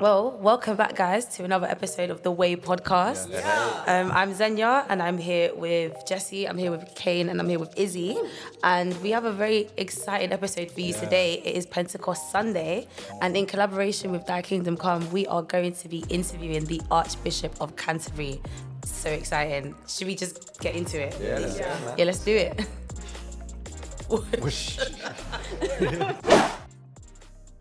[0.00, 3.34] Well, welcome back, guys, to another episode of the Way podcast.
[3.88, 6.46] Um, I'm Zenya, and I'm here with Jesse.
[6.46, 8.16] I'm here with Kane, and I'm here with Izzy.
[8.62, 11.42] And we have a very exciting episode for you today.
[11.44, 12.86] It is Pentecost Sunday,
[13.22, 17.60] and in collaboration with Thy Kingdom Come, we are going to be interviewing the Archbishop
[17.60, 18.40] of Canterbury.
[18.84, 19.74] So exciting!
[19.88, 21.16] Should we just get into it?
[21.20, 21.94] Yeah, let's yeah.
[21.98, 22.68] Yeah, let's do it.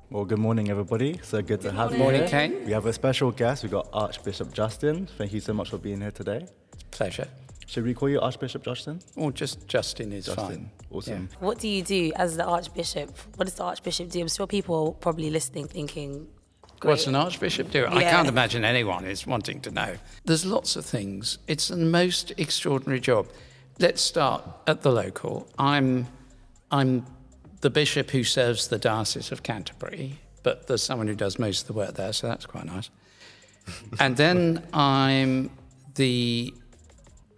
[0.10, 1.20] Well, good morning, everybody.
[1.24, 2.30] So good to have you Morning, here.
[2.30, 2.66] Kane.
[2.66, 3.64] We have a special guest.
[3.64, 5.08] We've got Archbishop Justin.
[5.18, 6.48] Thank you so much for being here today.
[6.92, 7.28] Pleasure.
[7.66, 9.02] Should we call you Archbishop Justin?
[9.18, 10.46] Or just Justin is Justin.
[10.46, 10.72] fine.
[10.90, 11.30] Awesome.
[11.42, 13.10] What do you do as the Archbishop?
[13.36, 14.22] What does the Archbishop do?
[14.22, 16.28] I'm sure people are probably listening, thinking,
[16.80, 16.92] Great.
[16.92, 17.88] What's an archbishop do?
[17.88, 19.96] I can't imagine anyone is wanting to know.
[20.26, 21.40] There's lots of things.
[21.48, 23.28] It's the most extraordinary job.
[23.80, 25.48] Let's start at the local.
[25.58, 26.06] I'm,
[26.70, 27.04] I'm
[27.62, 31.68] the bishop who serves the Diocese of Canterbury, but there's someone who does most of
[31.68, 32.90] the work there, so that's quite nice.
[34.00, 35.50] and then I'm
[35.96, 36.54] the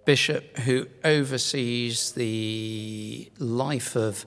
[0.05, 4.25] bishop who oversees the life of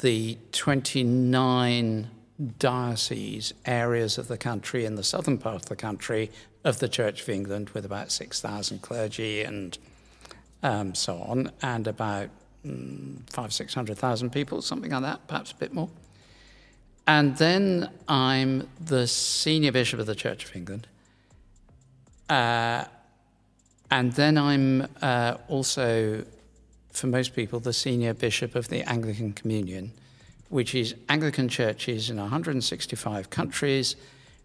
[0.00, 2.10] the 29
[2.58, 6.30] dioceses, areas of the country in the southern part of the country
[6.64, 9.78] of the Church of England, with about 6,000 clergy and
[10.62, 12.30] um, so on, and about
[12.66, 15.88] mm, five, 600,000 people, something like that, perhaps a bit more.
[17.06, 20.86] And then I'm the senior bishop of the Church of England.
[22.28, 22.84] Uh,
[23.90, 26.24] and then I'm uh, also,
[26.90, 29.92] for most people, the senior bishop of the Anglican Communion,
[30.48, 33.96] which is Anglican churches in 165 countries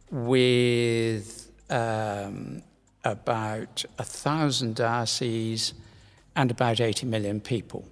[0.09, 2.63] with um,
[3.03, 5.73] about a thousand dioceses
[6.35, 7.85] and about 80 million people.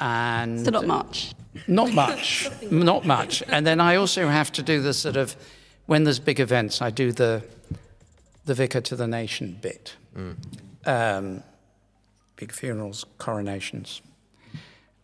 [0.00, 1.34] And So not much.
[1.68, 3.42] not much, not much.
[3.48, 5.36] And then I also have to do the sort of,
[5.86, 7.42] when there's big events, I do the,
[8.46, 9.96] the vicar to the nation bit.
[10.86, 11.42] Um,
[12.36, 14.00] big funerals, coronations.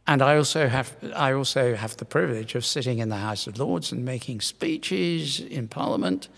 [0.06, 3.58] And I also have, I also have the privilege of sitting in the House of
[3.58, 6.28] Lords and making speeches in Parliament.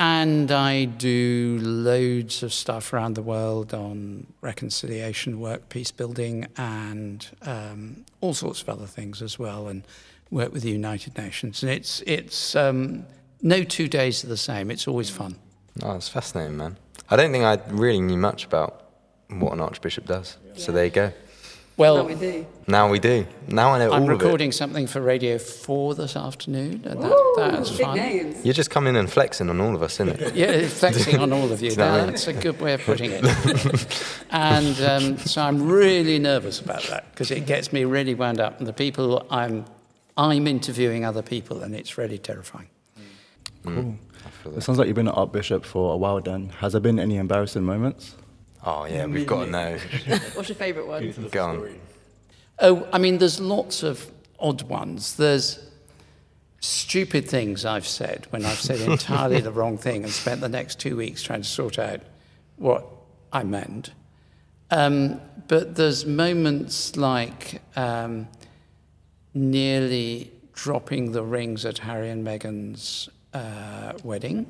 [0.00, 7.26] And I do loads of stuff around the world on reconciliation work, peace building, and
[7.42, 9.82] um, all sorts of other things as well, and
[10.30, 11.62] work with the United Nations.
[11.64, 13.06] And it's, it's um,
[13.42, 14.70] no two days are the same.
[14.70, 15.36] It's always fun.
[15.82, 16.76] Oh, it's fascinating, man.
[17.10, 18.90] I don't think I really knew much about
[19.30, 20.36] what an archbishop does.
[20.56, 21.12] So there you go.
[21.78, 22.46] Well, No, we do.
[22.66, 23.24] Now we do.
[23.46, 27.12] Now I know I'm all of recording something for Radio 4 this afternoon, and that,
[27.12, 27.96] Ooh, that's big fun.
[27.96, 28.44] names.
[28.44, 30.34] You're just coming in and flexing on all of us, isn't it?
[30.34, 31.70] Yeah, flexing on all of you.
[31.70, 32.06] Do you know what I mean?
[32.10, 33.24] That's a good way of putting it.
[34.30, 38.58] and um, so I'm really nervous about that because it gets me really wound up.
[38.58, 39.64] And the people I'm,
[40.16, 42.68] I'm interviewing other people, and it's really terrifying.
[43.64, 43.94] Cool.
[44.56, 46.48] It sounds like you've been an Archbishop for a while then.
[46.58, 48.16] Has there been any embarrassing moments?
[48.64, 49.76] Oh, yeah, we've got to know.
[50.34, 51.28] What's your favourite one?
[51.30, 51.80] Go on.
[52.58, 55.16] Oh, I mean, there's lots of odd ones.
[55.16, 55.64] There's
[56.60, 60.80] stupid things I've said when I've said entirely the wrong thing and spent the next
[60.80, 62.00] two weeks trying to sort out
[62.56, 62.84] what
[63.32, 63.92] I meant.
[64.70, 68.28] Um, but there's moments like um,
[69.34, 74.46] nearly dropping the rings at Harry and Meghan's uh, wedding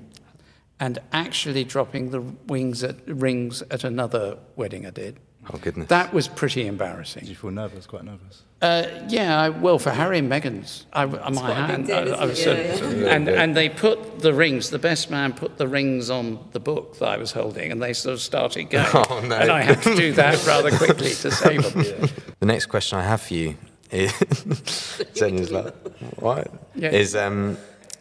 [0.80, 5.18] and actually dropping the wings at, rings at another wedding I did.
[5.52, 5.88] Oh, goodness.
[5.88, 7.20] That was pretty embarrassing.
[7.22, 7.86] Did you feel nervous?
[7.86, 8.42] Quite nervous.
[8.60, 11.86] Uh, yeah, I, well, for Harry and Meghan's, I, on my quite a big hand,
[11.86, 12.96] deal, I, I was Yeah, sort yeah.
[12.96, 14.68] of- and and they put the rings.
[14.70, 17.92] The best man put the rings on the book that I was holding, and they
[17.94, 18.86] sort of started going.
[18.92, 19.36] Oh, no.
[19.36, 22.08] And I had to do that rather quickly to save them.
[22.40, 23.56] The next question I have for you
[23.90, 24.12] is
[25.14, 25.72] Zenya's like,
[26.18, 26.52] what?
[26.74, 26.90] Yeah.
[26.90, 27.56] Is um,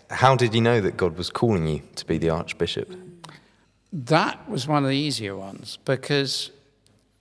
[0.09, 2.93] how did you know that God was calling you to be the archbishop?
[3.91, 6.51] That was one of the easier ones because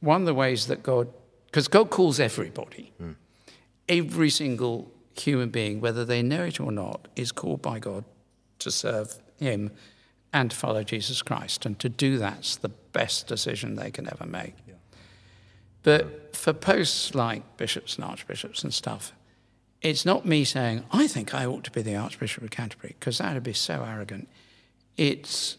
[0.01, 1.09] one of the ways that God,
[1.47, 3.13] because God calls everybody, hmm.
[3.89, 8.05] every single human being, whether they know it or not, is called by God
[8.59, 9.71] to serve Him
[10.33, 11.65] and to follow Jesus Christ.
[11.67, 14.55] And to do that's the best decision they can ever make.
[15.83, 19.13] But for posts like bishops and archbishops and stuff,
[19.83, 23.19] it's not me saying, I think I ought to be the Archbishop of Canterbury, because
[23.19, 24.29] that would be so arrogant.
[24.97, 25.59] It's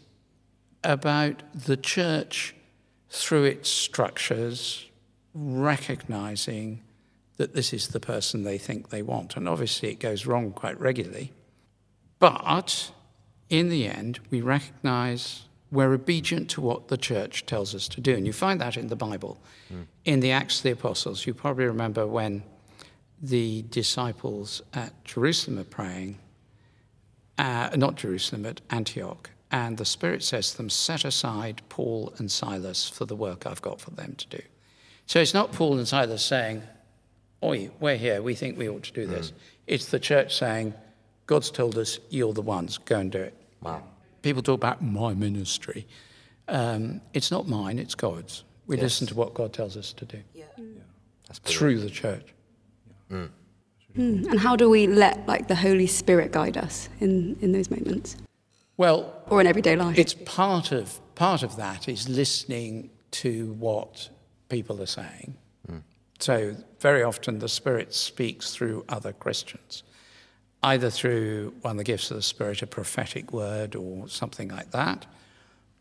[0.84, 2.54] about the church
[3.10, 4.86] through its structures
[5.34, 6.82] recognizing
[7.36, 9.36] that this is the person they think they want.
[9.36, 11.32] And obviously, it goes wrong quite regularly.
[12.18, 12.90] But
[13.48, 18.14] in the end, we recognize we're obedient to what the church tells us to do.
[18.14, 19.38] And you find that in the Bible.
[19.68, 19.82] Hmm.
[20.04, 22.42] In the Acts of the Apostles, you probably remember when
[23.22, 26.18] the disciples at Jerusalem are praying,
[27.38, 29.30] uh, not Jerusalem, at Antioch.
[29.50, 33.62] And the Spirit says to them, Set aside Paul and Silas for the work I've
[33.62, 34.42] got for them to do.
[35.06, 36.62] So it's not Paul and Silas saying,
[37.42, 39.32] Oi, we're here, we think we ought to do this.
[39.66, 40.74] It's the church saying,
[41.26, 43.34] God's told us, you're the ones, go and do it.
[43.62, 43.82] Wow.
[44.22, 45.86] People talk about my ministry.
[46.48, 48.44] Um, it's not mine, it's God's.
[48.66, 48.82] We Yes.
[48.82, 50.18] listen to what God tells us to do
[51.26, 51.44] That's brilliant.
[51.44, 52.26] through the church.
[53.08, 53.26] Hmm.
[53.96, 58.16] And how do we let like the Holy Spirit guide us in, in those moments
[58.76, 59.98] Well, or in everyday life?
[59.98, 64.08] it's part of part of that is listening to what
[64.48, 65.34] people are saying.
[65.66, 65.78] Hmm.
[66.20, 69.82] So very often the Spirit speaks through other Christians,
[70.62, 74.70] either through one of the gifts of the Spirit, a prophetic word or something like
[74.70, 75.06] that,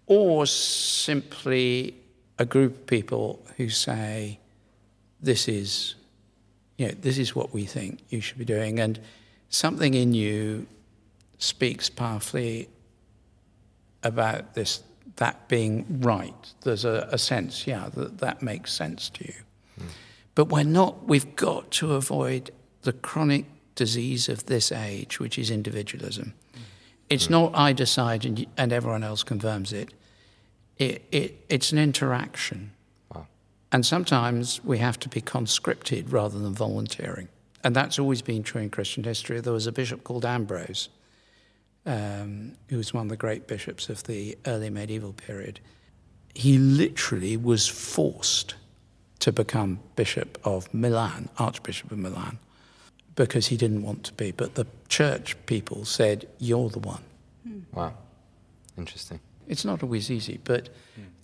[0.08, 1.96] or simply
[2.40, 4.40] a group of people who say,
[5.22, 5.96] "This is,
[6.78, 9.00] you know, this is what we think you should be doing," and
[9.50, 10.68] something in you
[11.38, 12.70] speaks powerfully
[14.04, 14.84] about this
[15.18, 16.54] that being right.
[16.62, 19.34] There's a, a sense, yeah, that that makes sense to you.
[19.78, 19.88] Hmm.
[20.36, 21.08] But we're not.
[21.08, 22.52] We've got to avoid
[22.84, 23.46] the chronic
[23.76, 26.34] disease of this age, which is individualism.
[26.54, 26.62] Hmm.
[27.10, 29.94] It's not I decide and, and everyone else confirms it.
[30.78, 31.46] It, it.
[31.50, 32.72] It's an interaction.
[33.72, 37.28] And sometimes we have to be conscripted rather than volunteering.
[37.64, 39.42] And that's always been true in Christian history.
[39.42, 40.90] There was a bishop called Ambrose,
[41.86, 45.60] um, who was one of the great bishops of the early medieval period.
[46.34, 48.56] He literally was forced
[49.20, 52.38] to become Bishop of Milan, Archbishop of Milan,
[53.16, 54.32] because he didn't want to be.
[54.32, 57.04] But the church people said, You're the one.
[57.74, 57.94] Wow.
[58.78, 59.20] Interesting.
[59.48, 60.70] It's not always easy, but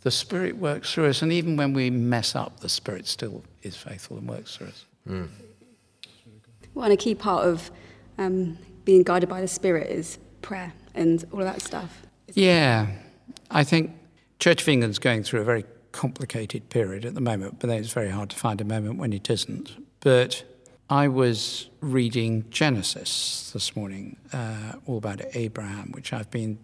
[0.01, 1.21] the Spirit works through us.
[1.21, 4.85] And even when we mess up, the Spirit still is faithful and works through us.
[6.73, 7.69] Well, and a key part of
[8.17, 12.03] um, being guided by the Spirit is prayer and all of that stuff.
[12.33, 12.87] Yeah,
[13.51, 13.91] I think
[14.39, 17.93] Church of England's going through a very complicated period at the moment, but then it's
[17.93, 19.71] very hard to find a moment when it isn't.
[19.99, 20.43] But
[20.89, 26.57] I was reading Genesis this morning, uh, all about Abraham, which I've been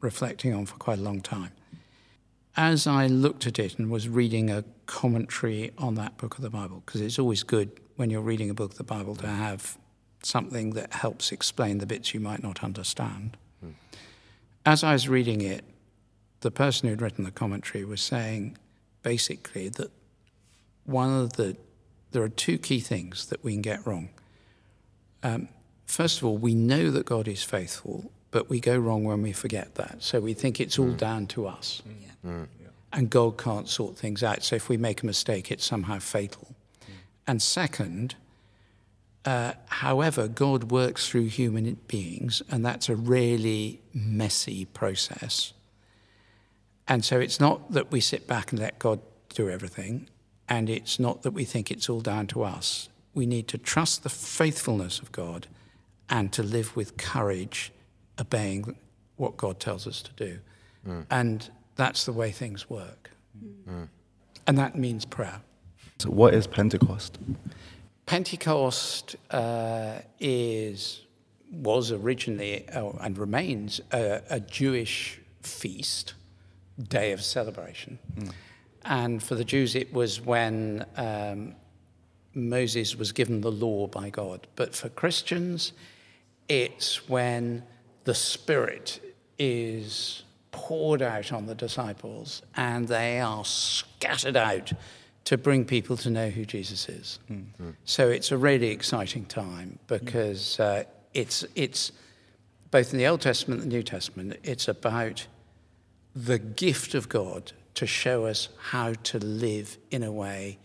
[0.00, 1.52] reflecting on for quite a long time.
[2.56, 6.50] As I looked at it and was reading a commentary on that book of the
[6.50, 9.78] Bible, because it's always good when you're reading a book of the Bible to have
[10.22, 13.36] something that helps explain the bits you might not understand.
[14.66, 15.64] As I was reading it,
[16.40, 18.58] the person who'd written the commentary was saying
[19.02, 19.90] basically that
[20.84, 21.56] one of the
[22.12, 24.08] there are two key things that we can get wrong.
[25.22, 25.48] Um,
[25.86, 29.32] first of all, we know that God is faithful, but we go wrong when we
[29.32, 29.96] forget that.
[30.00, 30.96] So we think it's all mm.
[30.96, 31.82] down to us,
[32.26, 32.30] mm.
[32.30, 32.46] Mm.
[32.92, 34.42] and God can't sort things out.
[34.42, 36.54] So if we make a mistake, it's somehow fatal.
[37.26, 38.16] And second,
[39.24, 45.52] uh, however, God works through human beings, and that's a really messy process.
[46.88, 50.08] And so it's not that we sit back and let God do everything,
[50.48, 52.88] and it's not that we think it's all down to us.
[53.14, 55.46] We need to trust the faithfulness of God
[56.08, 57.72] and to live with courage,
[58.20, 58.76] obeying
[59.16, 60.38] what God tells us to do.
[61.10, 63.10] And that's the way things work.
[64.46, 65.40] And that means prayer.
[65.98, 67.18] So what is Pentecost?
[68.06, 71.02] Pentecost uh, is
[71.52, 76.14] was originally uh, and remains a, a Jewish feast,
[76.88, 77.98] day of celebration,
[78.84, 81.54] and for the Jews it was when um,
[82.34, 84.46] Moses was given the law by God.
[84.56, 85.72] But for Christians,
[86.48, 87.62] it's when
[88.04, 89.00] the Spirit
[89.38, 94.72] is poured out on the disciples and they are scattered out
[95.24, 97.18] to bring people to know who Jesus is.
[97.84, 101.92] So it's a really exciting time because uh, it's, it's
[102.70, 105.26] both in the Old Testament and the New Testament, it's about
[106.14, 110.58] the gift of God to show us how to live in a way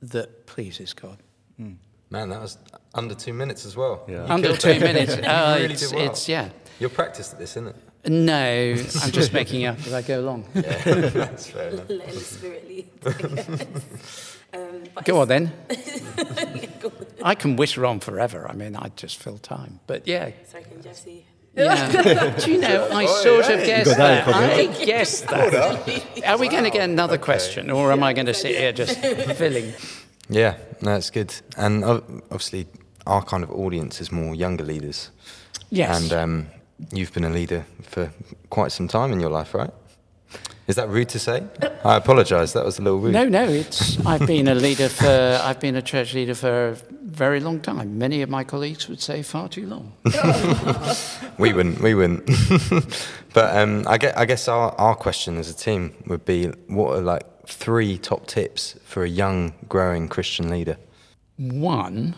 [0.00, 1.18] that pleases God.
[2.12, 2.58] Man, that was
[2.94, 4.04] under two minutes as well.
[4.06, 4.24] Yeah.
[4.28, 4.82] Under two it.
[4.82, 5.16] minutes.
[5.22, 6.10] You Oh, really it's, did well.
[6.10, 6.50] it's, yeah.
[6.78, 7.76] You're practiced at this, isn't it?
[8.10, 8.34] No,
[9.02, 10.44] I'm just making up as I go along.
[10.54, 11.88] Yeah, That's fair enough.
[11.88, 12.86] Letting the spirit lead.
[14.52, 15.52] um, Go on then.
[17.24, 18.46] I can witter on forever.
[18.46, 19.80] I mean, I'd just fill time.
[19.86, 20.32] But yeah.
[20.44, 21.24] Second, Jesse.
[21.54, 22.36] yeah.
[22.38, 24.34] Do you know, I sort of guessed that, that.
[24.34, 26.24] I guessed that.
[26.26, 28.98] Are we going to get another question or am I going to sit here just
[28.98, 29.72] filling?
[30.28, 31.34] Yeah, no, it's good.
[31.56, 32.66] And obviously,
[33.06, 35.10] our kind of audience is more younger leaders.
[35.70, 36.02] Yes.
[36.02, 36.46] And um,
[36.92, 38.12] you've been a leader for
[38.50, 39.70] quite some time in your life, right?
[40.68, 41.42] Is that rude to say?
[41.84, 42.52] I apologise.
[42.52, 43.12] That was a little rude.
[43.12, 46.76] No, no, it's, I've been a leader for, I've been a church leader for a
[47.02, 47.98] very long time.
[47.98, 49.92] Many of my colleagues would say far too long.
[51.38, 52.26] we wouldn't, we wouldn't.
[53.34, 56.96] but um, I, guess, I guess our, our question as a team would be what
[56.96, 60.76] are like three top tips for a young, growing Christian leader?
[61.36, 62.14] One,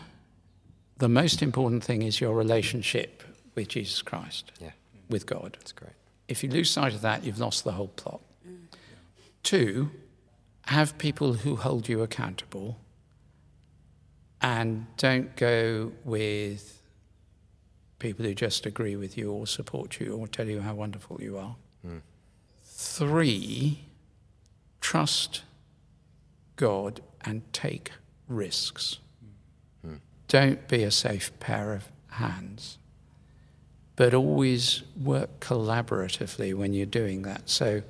[0.99, 3.23] the most important thing is your relationship
[3.55, 4.71] with Jesus Christ, yeah.
[5.09, 5.57] with God.
[5.59, 5.93] That's great.
[6.29, 8.21] If you lose sight of that, you've lost the whole plot.
[8.49, 8.67] Mm.
[9.43, 9.91] Two,
[10.67, 12.79] have people who hold you accountable
[14.41, 16.83] and don't go with
[17.99, 21.39] people who just agree with you or support you or tell you how wonderful you
[21.39, 21.57] are.
[21.87, 22.01] Mm.
[22.65, 23.84] Three,
[24.85, 25.43] trust
[26.57, 27.91] God and take
[28.29, 28.99] risks.
[29.87, 30.01] Mm.
[30.29, 32.79] Don't be a safe pair of hands,
[33.97, 37.49] but always work collaboratively when you're doing that.
[37.49, 37.83] So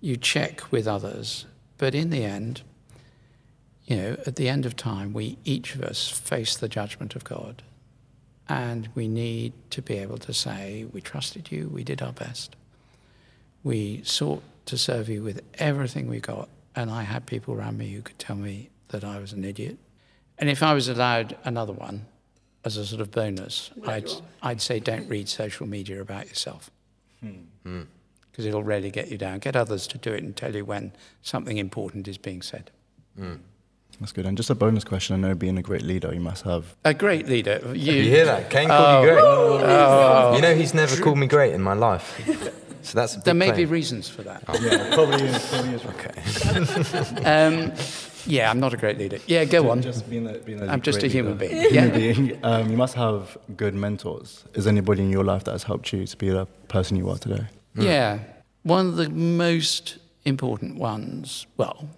[0.00, 1.46] you check with others
[1.78, 2.62] but in the end,
[3.84, 7.24] you know, at the end of time, we each of us face the judgment of
[7.24, 7.62] God.
[8.48, 12.56] And we need to be able to say, We trusted you, we did our best.
[13.62, 16.48] We sought to serve you with everything we got.
[16.74, 19.78] And I had people around me who could tell me that I was an idiot.
[20.38, 22.06] And if I was allowed another one
[22.64, 24.10] as a sort of bonus, I'd,
[24.42, 26.70] I'd say, Don't read social media about yourself.
[27.20, 27.30] Hmm.
[27.62, 27.82] Hmm
[28.36, 29.38] because it'll really get you down.
[29.38, 30.92] Get others to do it and tell you when
[31.22, 32.70] something important is being said.
[33.18, 33.38] Mm.
[33.98, 34.26] That's good.
[34.26, 36.76] And just a bonus question I know being a great leader, you must have.
[36.84, 37.62] A great leader.
[37.68, 38.50] You, you hear that?
[38.50, 39.00] Kane called oh.
[39.00, 39.22] you great.
[39.24, 40.32] Oh.
[40.36, 42.20] You know, he's never called me great in my life.
[42.86, 43.56] So that's There may claim.
[43.56, 44.44] be reasons for that.
[44.46, 44.56] Oh.
[44.60, 45.48] Yeah, probably is.
[45.48, 45.84] Probably is.
[45.84, 47.24] Okay.
[47.24, 47.72] um,
[48.26, 49.18] yeah, I'm not a great leader.
[49.26, 49.82] Yeah, go on.
[49.82, 51.52] Just being a, being a I'm just a human leader.
[51.52, 51.74] being.
[51.74, 51.88] Yeah.
[51.88, 54.44] being, um, you must have good mentors.
[54.54, 57.18] Is anybody in your life that has helped you to be the person you are
[57.18, 57.46] today?
[57.76, 57.82] Mm.
[57.82, 58.18] Yeah.
[58.62, 61.88] One of the most important ones, well,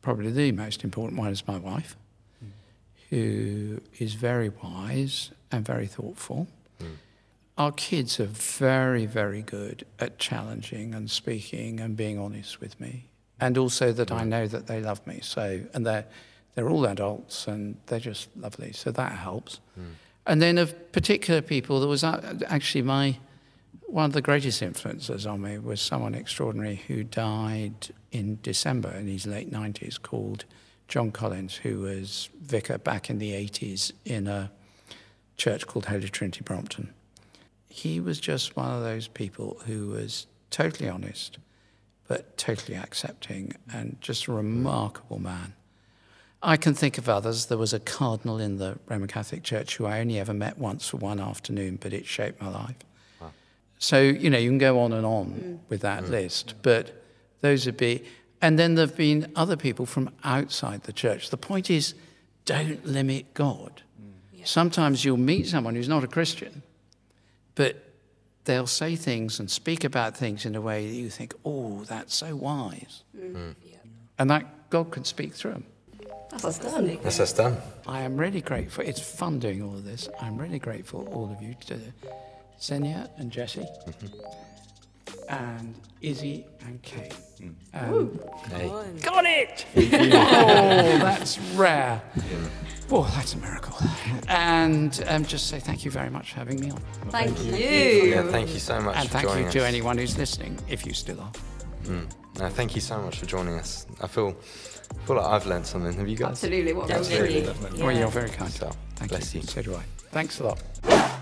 [0.00, 1.94] probably the most important one is my wife,
[2.42, 2.48] mm.
[3.10, 6.48] who is very wise and very thoughtful.
[6.82, 6.86] Mm.
[7.60, 13.10] Our kids are very, very good at challenging and speaking and being honest with me.
[13.38, 15.20] And also that I know that they love me.
[15.22, 16.06] So, and they're,
[16.54, 18.72] they're all adults and they're just lovely.
[18.72, 19.60] So that helps.
[19.78, 19.92] Mm.
[20.24, 23.18] And then of particular people, there was actually my
[23.84, 29.06] one of the greatest influences on me was someone extraordinary who died in December in
[29.06, 30.46] his late 90s called
[30.88, 34.50] John Collins, who was vicar back in the 80s in a
[35.36, 36.94] church called Holy Trinity Brompton.
[37.70, 41.38] He was just one of those people who was totally honest,
[42.06, 45.54] but totally accepting and just a remarkable man.
[46.42, 47.46] I can think of others.
[47.46, 50.88] There was a cardinal in the Roman Catholic Church who I only ever met once
[50.88, 52.76] for one afternoon, but it shaped my life.
[53.80, 55.58] So, you know, you can go on and on mm.
[55.70, 56.10] with that mm.
[56.10, 57.02] list, but
[57.40, 58.04] those would be,
[58.42, 61.30] and then there have been other people from outside the church.
[61.30, 61.94] The point is,
[62.44, 63.80] don't limit God.
[63.98, 64.10] Mm.
[64.34, 64.44] Yeah.
[64.44, 66.62] Sometimes you'll meet someone who's not a Christian,
[67.54, 67.90] but
[68.44, 72.14] they'll say things and speak about things in a way that you think, oh, that's
[72.14, 73.02] so wise.
[73.16, 73.32] Mm.
[73.34, 73.54] mm.
[73.64, 73.76] Yeah.
[74.18, 75.64] And that God can speak through them.
[76.30, 76.98] That's us done.
[77.02, 77.56] That's us done.
[77.86, 78.84] I am really grateful.
[78.84, 80.08] It's fun doing all of this.
[80.20, 81.78] I'm really grateful, all of you, to
[82.60, 84.06] Xenia and Jesse, mm-hmm.
[85.30, 87.14] And Izzy and Kate.
[87.40, 87.54] Mm.
[87.72, 88.20] Um.
[89.00, 89.66] Got it!
[89.76, 92.02] oh, that's rare.
[92.90, 93.76] Oh, that's a miracle.
[94.28, 96.78] And um, just say thank you very much for having me on.
[97.10, 97.54] Thank, thank you.
[97.54, 98.10] you.
[98.10, 98.96] Yeah, thank you so much.
[98.96, 99.52] And thank you us.
[99.52, 101.32] to anyone who's listening, if you still are.
[101.84, 102.10] Mm.
[102.38, 103.86] No, thank you so much for joining us.
[104.00, 105.92] I feel, I feel like I've learned something.
[105.92, 106.30] Have you guys?
[106.30, 106.72] Absolutely.
[106.72, 107.42] What Definitely.
[107.78, 107.84] Yeah.
[107.84, 108.50] Well, you're very kind.
[108.50, 109.40] So, thank bless you.
[109.40, 109.46] you.
[109.46, 109.82] So do I.
[110.10, 111.16] Thanks a lot.